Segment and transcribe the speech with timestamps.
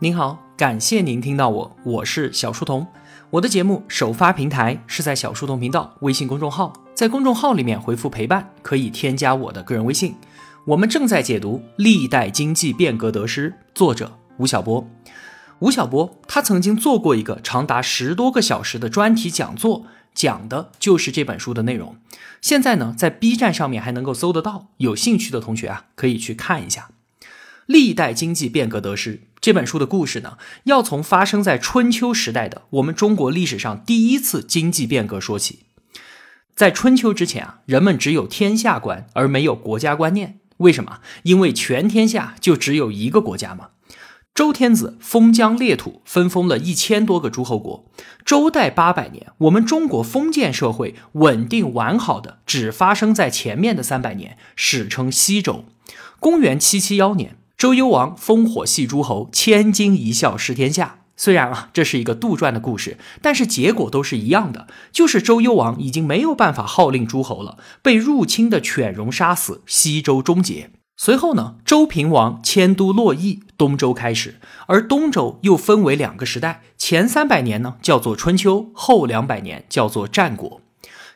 [0.00, 2.84] 您好，感谢您听到我，我是小书童。
[3.30, 10.16] 我的节目首发平台是在小书童频道微信公众号，在公众号里面回复陪伴，可以添加我的个人微信。
[10.66, 14.84] 我们正在解读《历代经济变革得失》，作者吴晓波。
[15.60, 21.96] 吴晓波他曾经做过一个长达十多个小时的专题讲座，讲的就是这本书的内容。
[22.40, 26.88] 现在呢，在 B 站上面还能够搜得到，有兴趣的同学啊，可以去看一下。
[27.66, 35.66] 历代经济变革得失这本书的故事呢，要从发生在春秋时代的我们中国历史上第一次经济变革说起。
[36.56, 40.40] 在春秋之前啊，人们只有天下观而没有国家观念。
[40.56, 41.00] 为什么？
[41.24, 43.68] 因为全天下就只有一个国家嘛。
[44.34, 47.84] 周天子封疆列土，分封了一千多个诸侯国。
[48.24, 55.66] 周代八百年，我们中国封建社会稳定完好的只发生在前面的三百年，史称西周。
[56.18, 57.36] 公元七七幺年。
[57.56, 60.98] 周幽王烽火戏诸侯，千金一笑失天下。
[61.16, 70.70] 虽然啊，这是一个杜撰的故事，但是结果都是一样的，就是周幽王已经没有办法号令诸侯了，被入侵的犬戎杀死，西周终结。
[70.96, 74.40] 随后呢，周平王迁都洛邑，东周开始。
[74.66, 80.60] 而东周又分为两个时代，前三百年呢叫做春秋，后两百年叫做战国。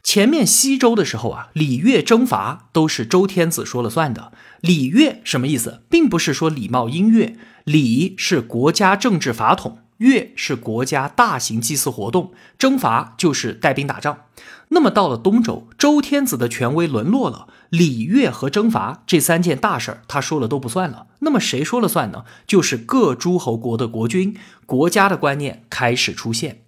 [0.04, 4.32] 前面西周的时候啊，礼乐征伐都是周天子说了算的。
[4.60, 5.82] 礼乐什么意思？
[5.88, 14.22] 并不是说礼貌音乐，礼是国家政治法统，乐是国家大型祭祀活动，征伐就是带兵打仗。
[14.70, 21.06] 那么到了东周，周天子的权威沦落了，礼乐和征伐这三件大事儿，他说了都不算了。
[21.20, 22.24] 那么谁说了算呢？
[22.46, 26.62] 就是各诸侯国的国君，国家的观念开始出现。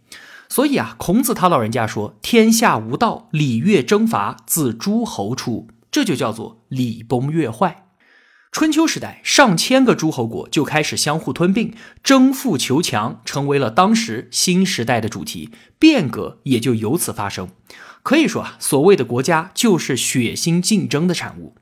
[0.48, 7.86] 所以啊，孔子他老人家说：“天下无道，礼乐征伐自诸侯出。”这就叫做礼崩乐坏。
[8.52, 17.48] 春秋时代，上千个诸侯国就开始相互吞并，争富求强成为了当时新时代的主题，变革也就由此发生。
[18.02, 21.54] 可以说啊，所谓的国家就是血腥竞争的产物。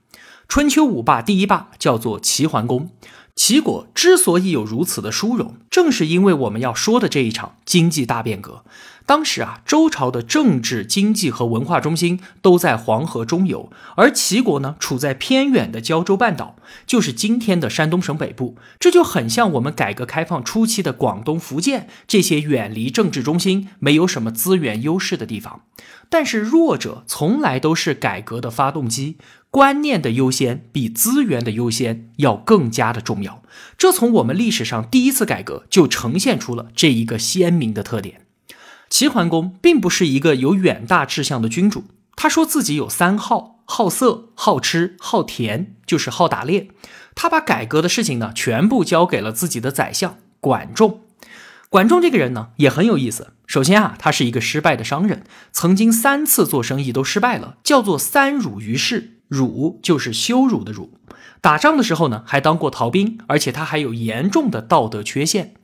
[0.48, 2.91] 春秋五霸第一霸叫做齐桓公。
[3.38, 8.65] 齐国之所以有如此的殊荣，正是因为我们要说的这一场经济大变革。
[9.06, 18.56] 当时啊，周朝的政治、经济和文化中心都在黄河中游，而齐国呢，处在偏远的胶州半岛，就是今天的山东省北部。
[18.81, 25.62] 这就很像我们改革开放初期的广东、福建这些远离政治中心、没有什么资源优势的地方。
[26.10, 29.16] 但是弱者从来都是改革的发动机。
[29.50, 33.42] 观念的优先比资源的优先要更加的重要，
[33.78, 38.26] 这从我们历史上第一次改革就呈现出了这一个鲜明的特点。
[38.91, 46.69] 齐桓公并不是一个有远大志向的君主，他说自己有三好：好色、好吃、好甜，就是好打猎。
[47.15, 51.00] 他把改革的事情呢，全部交给了自己的宰相管仲。
[51.70, 53.32] 管仲这个人呢，也很有意思。
[53.47, 59.17] 首先啊，他是一个失败的商人，曾经三次做生意都失败了，叫做三辱于世。
[59.28, 60.91] 辱就是羞辱的辱，
[61.41, 65.55] 打仗的时候呢，还当过逃兵，而且他还有严重的道德缺陷。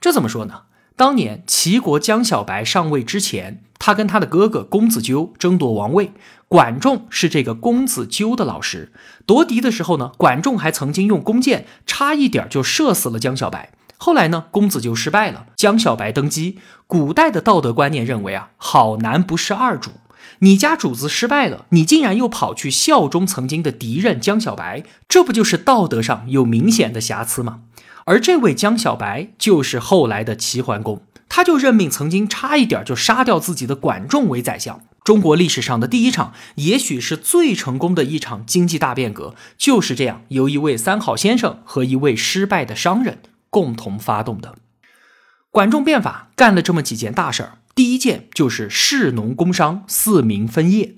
[0.00, 0.62] 这怎么说呢？
[0.94, 6.12] 当年齐国江小白上位之前，他跟他的哥哥公子纠争夺王位，
[6.48, 8.92] 管仲是这个公子纠的老师。
[9.26, 13.72] 夺嫡的时候呢，管仲还曾经用弓箭差一点就射死了江小白。
[13.98, 16.58] 后来呢，公子纠失败了，江小白登基。
[16.86, 19.90] 古代的道德观念认为啊，好男不是二主。
[20.40, 27.60] 你家主子失败了，你竟然又跑去效忠曾经的敌人江小白，这不就是道德上有明显的瑕疵吗？
[28.04, 34.80] 而这位江小白就是后来的齐桓公，他就任命曾经差一点就杀掉自己的管仲为宰相。
[35.02, 44.56] 中国历史上的第一场，也许是最成功的一场经济大变革，就是这样由一位三好先生和一位失败的商人共同发动的。
[45.50, 47.58] 管仲变法干了这么几件大事儿。
[47.76, 50.94] 第一件就是士农工商四民分业，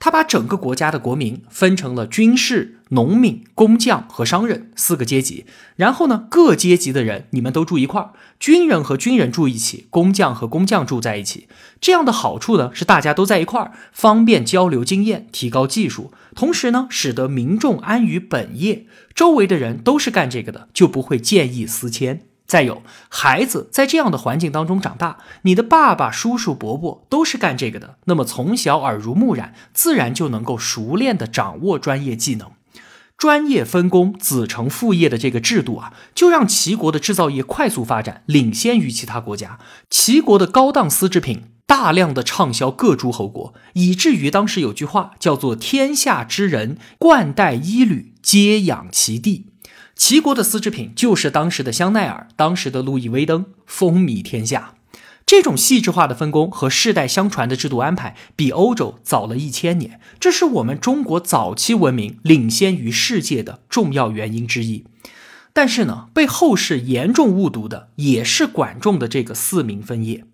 [0.00, 5.46] 他把整个国家的国民分成了军事、农民、工匠和商人四个阶级。
[5.76, 8.10] 然后呢，各阶级的人你们都住一块儿，
[8.40, 11.46] 军人和军人住一起，工匠和工匠住在一起。
[11.80, 22.22] 这样的好处呢是大家都在一块儿，方便交流经验，提高技术，同时呢使得民众安于本业，周围的人都是干这个的，就不会见异思迁。
[22.46, 32.52] 再有，孩子在这样的环境当中长大，你的爸爸、叔叔、伯伯都是干这个的，那么从小耳濡目染，自然就能够熟练的掌握专业技能。
[33.18, 39.58] 专业分工、子承父业的这个制度啊，就让齐国的制造业快速发展，领先于其他国家。
[39.88, 49.46] 齐国的高档丝织品大量的畅销各诸侯国，以至于当时有句话叫做“天下之人，冠带衣履，皆养其地”。
[49.96, 54.74] 齐国的丝织品就是当时的香奈儿，当时的路易威登，风靡天下。
[55.24, 64.84] 这种细致化的分工和世代相传的制度安排，比欧洲早了一千年，这是我们中国早期文明领先于世界的重要原因之一。
[65.54, 70.24] 但是呢，被后世严重误读的也是管仲的这个四民分业。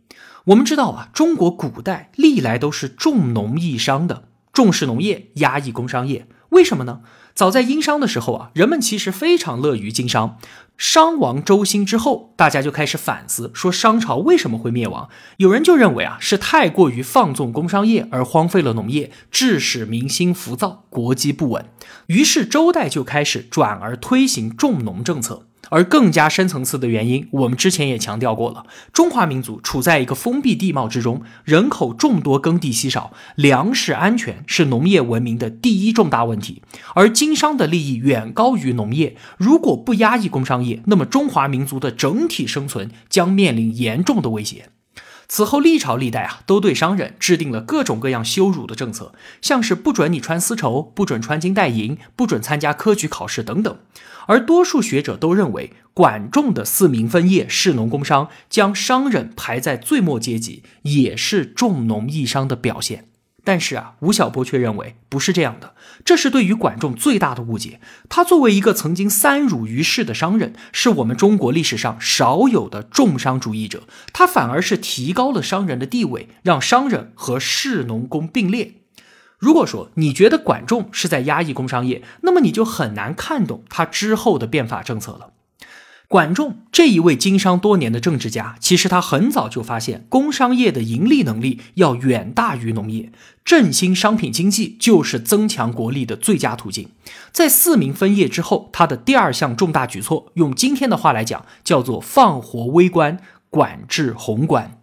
[0.46, 6.26] 我们知道啊，中国古代历来都是重农抑商的，重视农业，压抑工商业。
[6.52, 7.00] 为什么呢？
[7.34, 10.38] 早在殷商的时候啊，人们其实非常乐于经商。
[10.76, 15.08] 商王周兴之后，大家就开始反思，说商朝为什么会灭亡？
[15.38, 21.64] 有人就认为啊，是太过于放纵工商业而荒废了农业，致使民心浮躁，国基不稳。
[22.08, 25.46] 于是周代就开始转而推行重农政策。
[25.72, 28.66] 而更加深层次的原因，我们之前也强调过了。
[28.92, 36.62] 中华民族处在一个封闭地貌之中，人口众多，耕地稀少，粮食安全是农业文明的第一重大问题。
[36.94, 44.68] 而经商的利益远高于农业，如果不压抑工商业，那么中华民族的整体生存将面临严重的威胁。
[45.34, 53.78] 此后历朝历代啊，都对商人制定了各种各样羞辱的政策，像是不准你穿丝绸，不准穿金戴银，不准参加科举考试等等。
[54.26, 63.06] 而多数学者都认为，管仲的四民分业，士农工商，将商人排在最末阶级，也是重农抑商的表现。
[63.44, 65.74] 但是啊，吴晓波却认为不是这样的，
[66.04, 67.80] 这是对于管仲最大的误解。
[68.08, 73.82] 他作为一个曾经三儒于世的商人，是我们中国历史上少有的重商主义者。
[74.12, 78.74] 他反而是提高了商人的地位，让商人和士农工并列。
[79.38, 85.32] 如果说你觉得管仲是在压抑工商业，那么你就很难看懂他之后的变法政策了。
[86.12, 93.10] 管仲这一位经商多年的政治家，其实他很早就发现工商业的盈利能力要远大于农业，
[93.46, 96.90] 振兴商品经济就是增强国力的最佳途径。
[97.32, 103.18] 在四民分业之后，他的第二项重大举措，用今天的话来讲，叫做放活微观，
[103.48, 104.81] 管制宏观。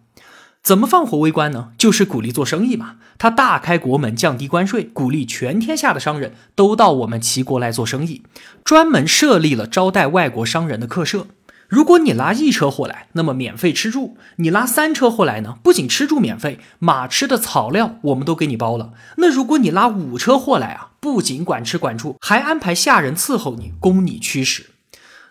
[0.62, 1.72] 怎么放活微官呢？
[1.78, 2.96] 就是鼓励做生意嘛。
[3.18, 8.22] 他大开国门，降低关税，鼓励全天下的商人都到我们齐国来做生意，
[8.64, 11.26] 专门设立了招待外国商人的客舍。
[11.68, 18.92] 如果你拉一车货来，那么免费吃住；你拉三车货来呢，不仅吃住免费，马吃的草料我们都给你包了。
[19.18, 24.66] 那如果你拉五车货来啊，不仅管吃管住，还安排下人伺候你，供你驱使。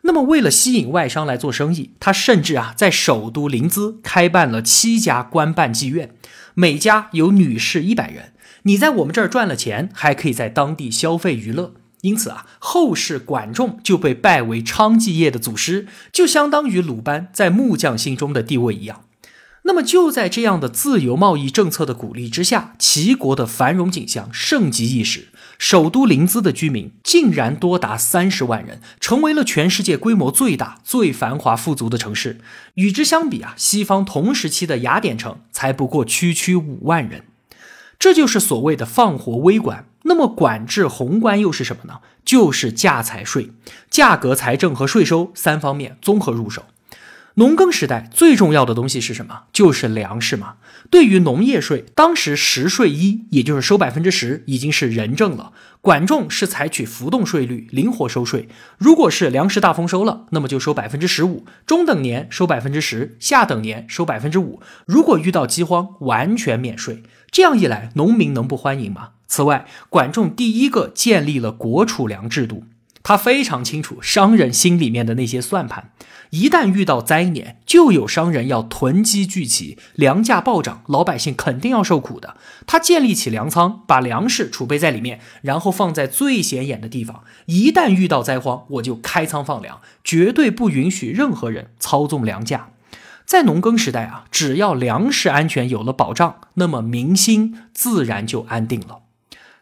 [0.02, 6.12] 那么，为了吸引外商来做生意，他甚至啊在首都临淄开办了七家官办妓院，
[6.54, 8.32] 每家有女士一百人。
[8.64, 11.74] 你在我们这儿赚了钱，还可以在当地消费娱乐。
[12.02, 19.02] 因此啊，后世管仲就被拜为娼妓业的祖师，就相当于鲁班在木匠心中的地位一样。
[19.64, 25.28] 那么，就在这样的自由贸易政策的鼓励之下，齐国的繁荣景象盛极一时。
[25.58, 32.40] 首都临淄的居民竟然多达三十万人，成为了全世界规模最大、最繁华富足的城市。
[32.76, 37.26] 与之相比啊，西方同时期的雅典城才不过区区五万人。
[38.00, 39.86] 这就是所谓的放活微管。
[40.04, 42.00] 那么管制宏观又是什么呢？
[42.24, 43.52] 就是价财税，
[43.90, 46.64] 价格、财政和税收三方面综合入手。
[47.40, 49.44] 农耕时代最重要的东西是什么？
[49.54, 50.56] 就是粮食嘛。
[50.90, 55.54] 对于农业税，当时十税一，也就是收百分之十，已经是人政了。
[55.80, 58.50] 管仲是采取浮动税率，灵活收税。
[58.78, 64.60] 如果是粮食大丰收了，那么就收百分之十五；中等年收百分之十，下等年收百分之五。
[64.86, 67.04] 如果遇到饥荒，完全免税。
[67.32, 69.12] 这样一来，农民能不欢迎吗？
[69.28, 72.66] 此外，管仲第一个建立了国储粮制度。
[73.10, 75.90] 他非常清楚商人心里面的那些算盘，
[76.30, 82.38] 一旦遇到灾年，就有商人要囤积聚齐，粮价暴涨，老百姓肯定要受苦的。
[82.68, 87.24] 他建立起粮仓，把粮食储备在里面，然后放在最显眼的地方。
[87.48, 92.70] 一旦遇到灾荒，我就开仓放粮，绝对不允许任何人操纵粮价。
[93.26, 99.00] 在农耕时代啊，只要粮食安全有了保障，那么民心自然就安定了。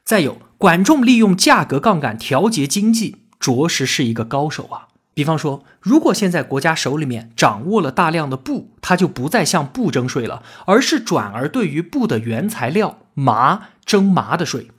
[0.04, 3.24] 再有，管仲利用价格杠杆调节经济。
[3.40, 4.88] 着实是一个高手啊！
[5.14, 14.70] 比方说，如果现在国家手里面掌握了大量的布，他就不再向布征税了，而是转而对于布的原材料麻征麻的税。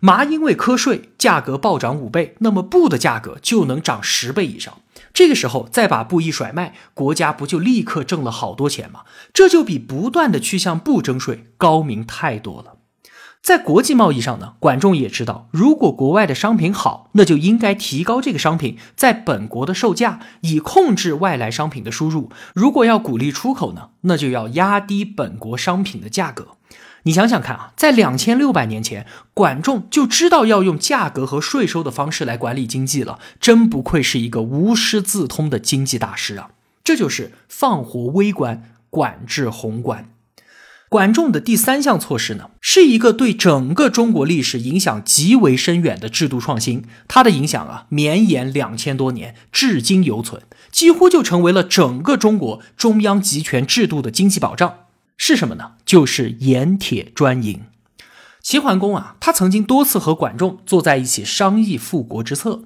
[0.00, 4.74] 麻因为瞌税价格暴涨五倍，那么布的价格就能涨十倍以上。
[5.14, 9.00] 这个时候再把布一甩卖，国家不就立刻挣了好多钱吗？
[9.32, 12.75] 这就比不断的去向布征税高明太多了。
[13.46, 26.56] 在国际贸易上呢，管仲也知道，如果国外的商品好，那就应该提高这个商品在本国的售价，以控制外来商品的输入；如果要鼓励出口呢，那就要压低本国商品的价格。
[27.04, 36.50] 你想想看啊，在两千六百年前，管仲就知道要用价格和税收的方式来管理经济了，真不愧是一个无师自通的经济大师啊！
[36.82, 40.08] 这就是放活微观，管制宏观。
[40.88, 54.74] 管仲的第三项措施呢，是一个对整个中国历史影响极为深远的制度创新，它的影响啊，绵延两千多年，至今犹存，几乎就成为了整个中国中央集权制度的经济保障。
[55.18, 55.72] 是什么呢？
[55.84, 57.62] 就是盐铁专营。
[58.40, 62.62] 齐桓公啊，他曾经多次和管仲坐在一起商议复国之策。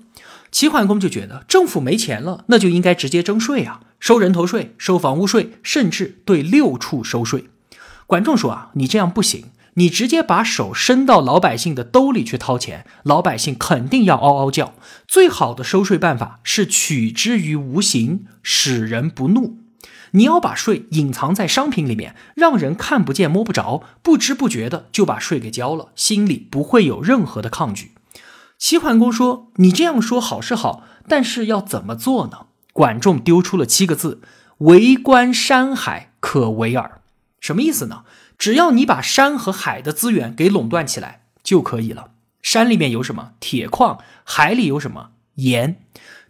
[0.53, 7.47] 齐桓公就觉得政府没钱了，那就应该直接征税啊，收人头税、收房屋税，甚至对六畜收税。
[8.11, 14.75] 管仲说啊，你这样不行，你直接把手伸到老百姓的兜里去掏钱，老百姓肯定要嗷嗷叫。
[15.07, 19.59] 最好的收税办法是取之于无形，使人不怒。
[20.11, 27.93] 你要把税隐藏在商品里面，让人看不见摸不着，不知不觉的就把税给交了，心里不会有任何的抗拒。
[28.59, 34.21] 齐桓公说：“你这样说好是好，但是要怎么做呢？”管仲丢出了七个字
[34.59, 36.97] ：“为官山海可为耳。”
[37.41, 38.05] 什么意思呢？
[38.39, 42.13] 只要你把山和海的资源给垄断起来就可以了。
[42.43, 45.83] 山里面有什么铁矿，海里有什么盐。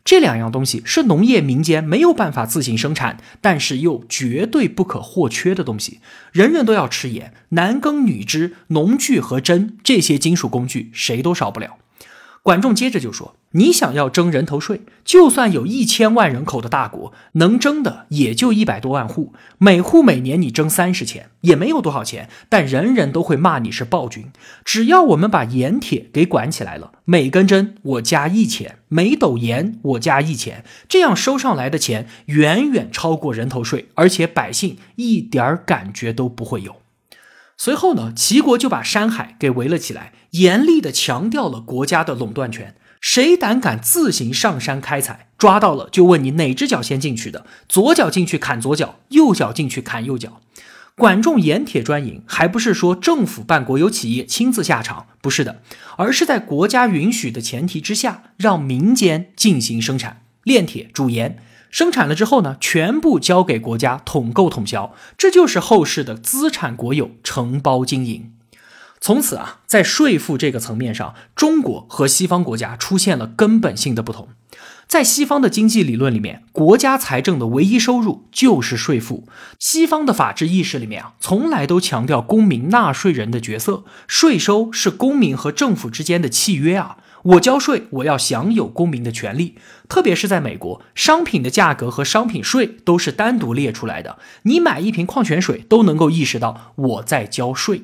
[0.02, 6.00] 这两样东西是农业民间没有办法自行生产，但是又绝对不可或缺的东西。
[6.32, 11.78] 人人都要吃盐，男耕女织，农具和针这些金属工具谁都少不了。
[12.42, 24.32] 管仲接着就说：“你想要征人头税，就算有一千万人口的大国，能征的也就一百多万户，每户每年你征三十钱，也没有多少钱，但人人都会骂你是暴君。
[24.64, 36.76] 只要我们把盐铁给管起来了，每根针我加一钱，每斗盐我加一钱，这样收上来的钱远远超过人头税，而且百姓一点感觉都不会有。”
[37.62, 42.74] 随后呢，齐国就把山海给围了起来，严厉的强调了国家的垄断权。
[43.02, 50.40] 谁胆敢自行上山开采，抓到了就问你哪只脚先进去的，左脚进去砍左脚，右脚进去砍右脚。
[50.94, 55.08] 管仲盐铁专营，还不是说政府办国有企业亲自下场？
[55.20, 55.60] 不是的，
[55.98, 61.36] 而是在国家允许的前提之下，让民间进行生产炼铁煮盐。
[61.70, 68.32] 生产了之后呢，全部交给国家统购统销，这就是后世的资产国有承包经营。
[69.00, 74.28] 从此啊，在税负这个层面上，中国和西方国家出现了根本性的不同。
[74.86, 79.26] 在西方的经济理论里面，国家财政的唯一收入就是税负。
[79.58, 86.98] 西方的法治意识里面啊，从来都强调公民纳税人的角色，税收是公民和政府之间的契约啊。
[87.22, 89.56] 我交税，我要享有公民的权利。
[89.88, 94.18] 特别是在美国，商品的价格和商品税都是单独列出来的。
[94.42, 97.82] 你买一瓶矿泉水都能够意识到我在交税。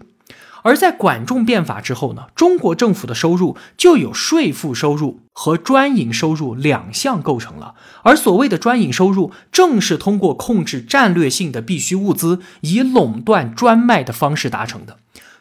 [0.62, 7.74] 而在管仲变法之后呢，中国政府的收入就有税负收入和专营收入两项构成了。
[8.02, 14.98] 而所谓的专营收入，正是通过控制战略性的必需物资，以垄断专卖的方式达成的。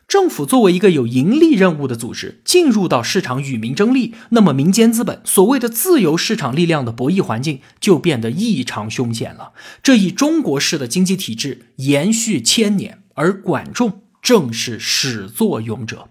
[0.08, 9.54] 政府作为一个有盈利任务的组织，进入到市场与民争利，那么民间资本所谓的自由市场力量的博弈环境就变得异常凶险了。
[9.82, 16.10] 这一中国式的经济体制延续千年，而管仲正是始作俑者。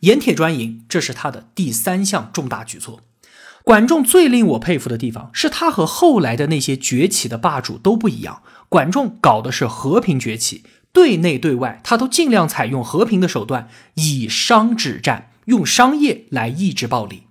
[0.00, 3.00] 盐铁专营，这是他的第三项重大举措。
[3.62, 10.62] 管仲最令我佩服的地方是他和后来的那些崛起的霸主都不一样，管仲搞的是和平崛起。
[10.94, 17.24] 对内对外，他都尽量采用和平的手段，以商止战，用商业来抑制暴力。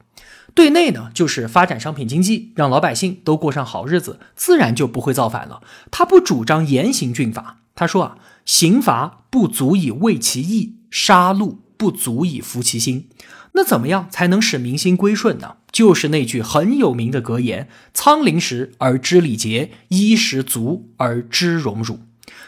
[0.53, 5.62] 对内呢，就是发展商品经济，让老百姓都过上好日子，自然就不会造反了。
[5.89, 13.08] 他不主张严刑峻法，他说啊，刑罚不足以慰其义，杀戮不足以服其心。
[13.53, 15.55] 那怎么样才能使民心归顺呢？
[15.72, 22.00] 就是那句很有名的格言：仓廪实而知礼节，衣食足而知荣辱。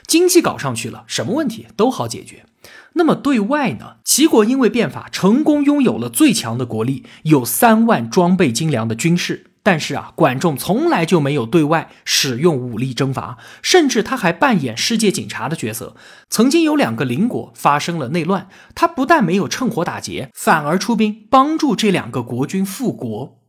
[0.07, 2.45] 经济搞上去了，什么问题都好解决。
[2.93, 3.97] 那么对外呢？
[4.03, 9.47] 齐国因为变法成功拥有了最强的国力，有三万装备精良的军事。
[9.62, 15.95] 但是啊，管仲从来就没有对外使用武力征伐，甚至他还扮演世界警察的角色。
[16.29, 23.39] 曾经有两个邻国发生了内乱，他不但没有趁火打劫，反而出兵帮助这两个国君复国。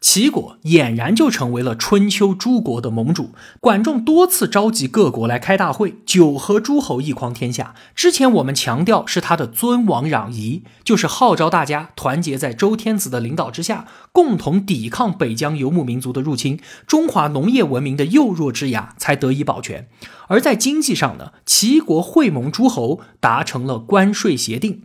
[0.00, 3.30] 齐国俨然就成为了春秋诸国的盟主。
[3.60, 7.74] 管仲多次召集各国来开大会，九合诸侯，一匡天下。
[7.94, 19.88] 之前我们强调是他的尊王攘夷，就是号召大家团结在周天子的领导之下，共同抵抗北疆游牧民族的入侵，中华农业文明的幼弱之牙才得以保全。
[20.28, 24.82] 而在经济上呢，齐国会盟诸侯，达成了关税协定。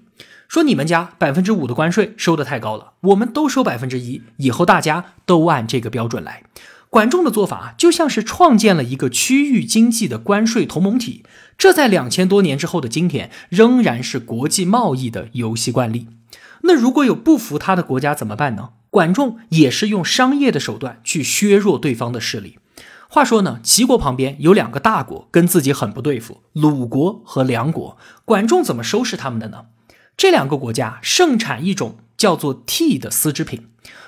[0.52, 6.44] 说你们家百分之五的关税收的太高了，我们都收百分之一，以后大家都按这个标准来。
[6.90, 11.24] 管仲的做法就像是创建了一个区域经济的关税同盟体，
[11.58, 16.10] 这在两千多年之后的今天仍然是国际贸易的游戏惯例。
[16.64, 18.72] 那如果有不服他的国家怎么办呢？
[18.90, 22.60] 管仲也是用商业的手段去削弱对方的势力。
[23.08, 27.98] 话说呢，齐国旁边有两个大国跟自己很不对付，鲁国和梁国。
[28.26, 29.68] 管仲怎么收拾他们的呢？
[30.16, 33.66] 这两个国家盛产一种叫做 T 的丝织品，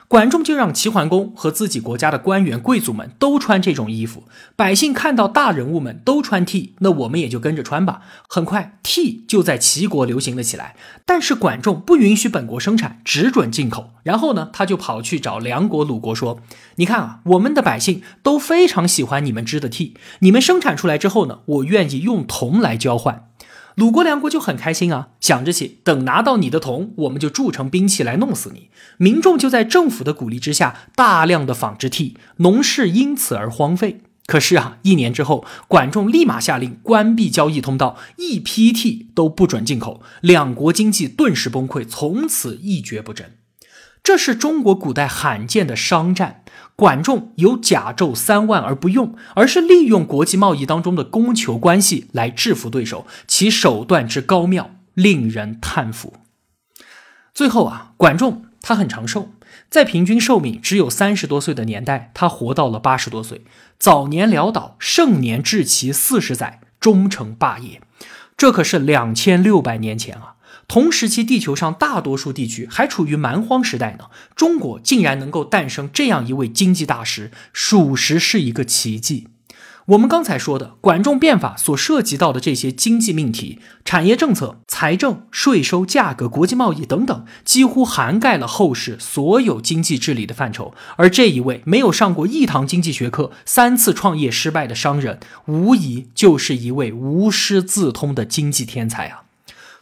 [0.07, 4.25] 管仲就让齐桓公和自己国家的官员贵族们都穿这种衣服。
[4.55, 8.01] 百姓看到大人物们都穿 T，，那我们也就跟着穿吧。
[8.29, 10.75] 很快，，T 就在齐国流行了起来。
[11.03, 13.89] 但是管仲不允许本国生产，只准进口。
[14.03, 16.41] 然后呢，他就跑去找梁国、鲁国说
[16.77, 23.29] ：“你看啊，我们的百姓都非常喜欢你们织的 T，，你们生产出来之后呢，我愿意用铜来交换。”
[23.75, 28.69] 鲁国、梁国就很开心啊，想着起等拿到你的铜，我们就铸成兵器来弄死你。
[28.97, 34.01] 民众就在政府的鼓励之下，大量的纺织替，农事因此而荒废。
[34.25, 43.37] 可是啊，一年之后，管仲立马下令关闭交易通道，一批替都不准进口，两国经济顿时崩溃，从此一蹶不振。
[44.03, 46.42] 这是中国古代罕见的商战。
[46.75, 56.15] 管仲有甲胄三万而不用，而是利用国际贸易当中的供求关系来制服对手，其手段之高妙，令人叹服。
[57.33, 59.29] 最后啊，管仲他很长寿，
[59.69, 63.43] 在平均寿命只有三十多岁的年代，他活到了八十多岁，
[63.77, 67.81] 早年潦倒，盛年治其四十载，终成霸业。
[68.35, 70.32] 这可是两千六百年前啊。
[70.67, 74.05] 同时期，地球上大多数地区还处于蛮荒时代呢。
[74.36, 79.27] 中国竟然能够诞生这样一位经济大师，属实是一个奇迹。
[79.88, 90.74] 我们刚才说的管仲变法所涉及到的这些经济命题，产业政策、财政、税收、价格、国际贸易等等，几乎涵盖了后世所有经济治理的范畴。
[90.96, 99.22] 而这一位没有上过一堂经济学课、三次创业失败的商人，无疑就是一位无师自通的经济天才啊！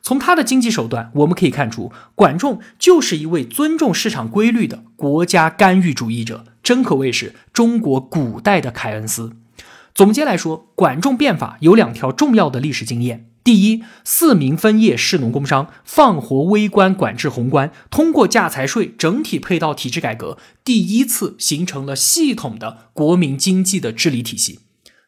[0.02, 9.34] 从他的经济手段，我们可以看出，管仲就是一位尊重市场规律的国家干预主义者，真可谓是中国古代的凯恩斯。
[9.94, 24.60] 总结来说，管仲变法有两条重要的历史经验：第一，四民分业，士农工商，放活微观，管制宏观，通过价财税整体配套体制改革，第一次形成了系统的国民经济的治理体系。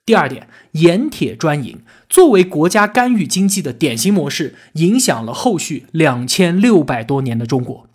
[0.06, 7.88] 第二点，盐铁专营作为国家干预经济的典型模式，影响了后续两千六百多年的中国。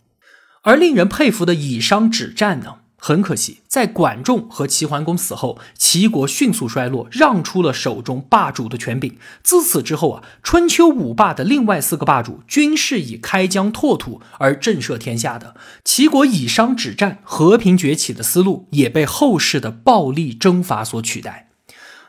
[0.63, 2.77] 而令人佩服的以商止战呢？
[2.97, 9.17] 很可惜，在管仲和齐桓公死后，齐国迅速衰落，让出了手中霸主的权柄。
[9.43, 15.55] 自此之后啊，春秋五霸的另外四个霸主均是以开疆拓土而震慑天下的。
[15.85, 21.48] 齐国以商止战、和平崛起的思路，也被后世的暴力征伐所取代。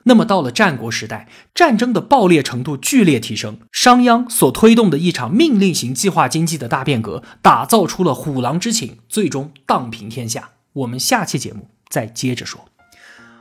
[0.09, 10.49] 那么到了战国时代，战争的爆裂程度剧烈提升，商鞅所推动的一场命令型计划经济的大变革，打造出了虎狼之情，最终荡平天下。
[10.73, 12.59] 我们下期节目再接着说。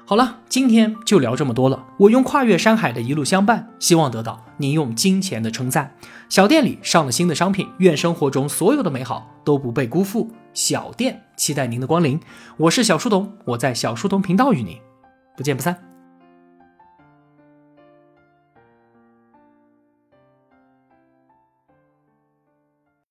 [0.04, 1.87] 好了，今天就聊这么多了。
[2.00, 5.96] 我用跨越山海的一路相伴，希望得到您用金钱的称赞。
[6.28, 10.31] 小店里上了新的商品，愿生活中所有的美好都不被辜负。
[10.52, 12.20] 小店期待您的光临。
[12.59, 14.76] 我是小书童，我在小书童频道与您
[15.35, 15.88] 不见不散。